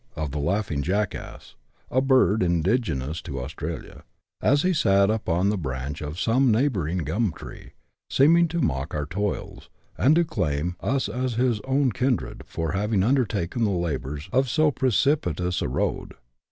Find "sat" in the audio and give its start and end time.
4.73-5.11